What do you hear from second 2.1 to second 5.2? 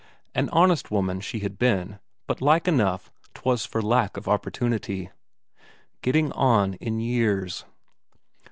but like enough 'twas for lack of opportunity.